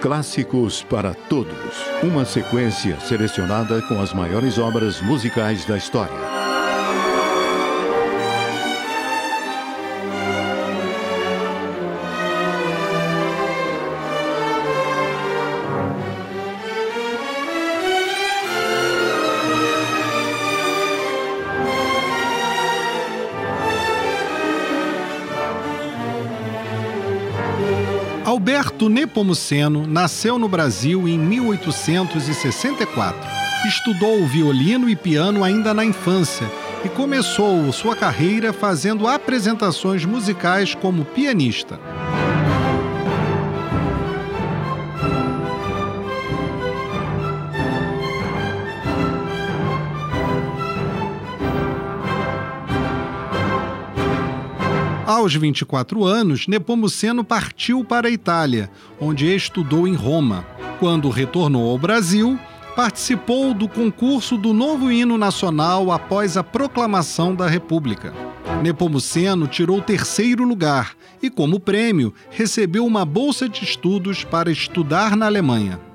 Clássicos 0.00 0.82
para 0.82 1.12
Todos. 1.12 1.76
Uma 2.02 2.24
sequência 2.24 2.98
selecionada 3.00 3.82
com 3.82 4.00
as 4.00 4.14
maiores 4.14 4.56
obras 4.56 4.98
musicais 5.02 5.66
da 5.66 5.76
história. 5.76 6.39
Alberto 28.30 28.88
Nepomuceno 28.88 29.88
nasceu 29.88 30.38
no 30.38 30.48
Brasil 30.48 31.08
em 31.08 31.18
1864. 31.18 33.18
Estudou 33.66 34.24
violino 34.24 34.88
e 34.88 34.94
piano 34.94 35.42
ainda 35.42 35.74
na 35.74 35.84
infância 35.84 36.48
e 36.84 36.88
começou 36.88 37.72
sua 37.72 37.96
carreira 37.96 38.52
fazendo 38.52 39.08
apresentações 39.08 40.04
musicais 40.04 40.76
como 40.76 41.04
pianista. 41.04 41.80
Aos 55.10 55.34
24 55.34 56.04
anos, 56.04 56.46
Nepomuceno 56.46 57.24
partiu 57.24 57.84
para 57.84 58.06
a 58.06 58.10
Itália, 58.12 58.70
onde 59.00 59.26
estudou 59.26 59.88
em 59.88 59.94
Roma. 59.96 60.46
Quando 60.78 61.08
retornou 61.08 61.68
ao 61.68 61.76
Brasil, 61.76 62.38
participou 62.76 63.52
do 63.52 63.66
concurso 63.66 64.36
do 64.36 64.52
novo 64.52 64.88
hino 64.88 65.18
nacional 65.18 65.90
após 65.90 66.36
a 66.36 66.44
proclamação 66.44 67.34
da 67.34 67.48
República. 67.48 68.14
Nepomuceno 68.62 69.48
tirou 69.48 69.82
terceiro 69.82 70.44
lugar 70.44 70.92
e, 71.20 71.28
como 71.28 71.58
prêmio, 71.58 72.14
recebeu 72.30 72.86
uma 72.86 73.04
bolsa 73.04 73.48
de 73.48 73.64
estudos 73.64 74.22
para 74.22 74.48
estudar 74.48 75.16
na 75.16 75.26
Alemanha. 75.26 75.89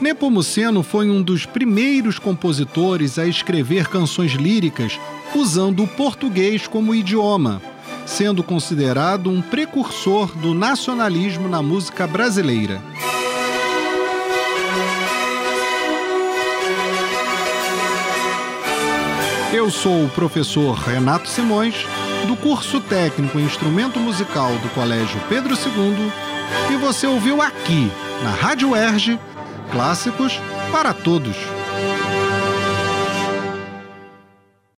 Nepomuceno 0.00 0.84
foi 0.84 1.10
um 1.10 1.20
dos 1.20 1.44
primeiros 1.44 2.20
compositores 2.20 3.18
a 3.18 3.26
escrever 3.26 3.88
canções 3.88 4.32
líricas 4.32 5.00
usando 5.34 5.82
o 5.82 5.88
português 5.88 6.68
como 6.68 6.94
idioma, 6.94 7.60
sendo 8.06 8.44
considerado 8.44 9.28
um 9.28 9.42
precursor 9.42 10.28
do 10.38 10.54
nacionalismo 10.54 11.48
na 11.48 11.60
música 11.60 12.06
brasileira. 12.06 12.80
Eu 19.54 19.70
sou 19.70 20.04
o 20.04 20.08
professor 20.08 20.74
Renato 20.74 21.28
Simões, 21.28 21.76
do 22.26 22.34
curso 22.34 22.80
técnico 22.80 23.38
instrumento 23.38 24.00
musical 24.00 24.50
do 24.58 24.68
Colégio 24.70 25.20
Pedro 25.28 25.54
II, 25.54 26.12
e 26.72 26.76
você 26.76 27.06
ouviu 27.06 27.40
aqui, 27.40 27.88
na 28.24 28.30
Rádio 28.30 28.74
Erge, 28.74 29.16
clássicos 29.70 30.40
para 30.72 30.92
todos. 30.92 31.36